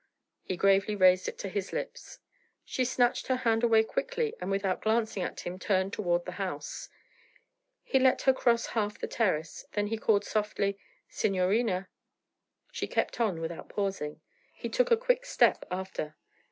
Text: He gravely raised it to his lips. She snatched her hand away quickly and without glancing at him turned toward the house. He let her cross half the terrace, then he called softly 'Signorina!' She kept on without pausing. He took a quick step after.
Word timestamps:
He 0.41 0.57
gravely 0.57 0.95
raised 0.95 1.27
it 1.27 1.37
to 1.37 1.47
his 1.47 1.71
lips. 1.71 2.17
She 2.65 2.83
snatched 2.85 3.27
her 3.27 3.35
hand 3.35 3.63
away 3.63 3.83
quickly 3.83 4.33
and 4.41 4.49
without 4.49 4.81
glancing 4.81 5.21
at 5.21 5.41
him 5.41 5.59
turned 5.59 5.93
toward 5.93 6.25
the 6.25 6.31
house. 6.41 6.89
He 7.83 7.99
let 7.99 8.23
her 8.23 8.33
cross 8.33 8.65
half 8.65 8.97
the 8.97 9.05
terrace, 9.05 9.63
then 9.73 9.85
he 9.85 9.99
called 9.99 10.25
softly 10.25 10.79
'Signorina!' 11.07 11.87
She 12.71 12.87
kept 12.87 13.21
on 13.21 13.41
without 13.41 13.69
pausing. 13.69 14.21
He 14.55 14.69
took 14.69 14.89
a 14.89 14.97
quick 14.97 15.23
step 15.23 15.65
after. 15.69 16.15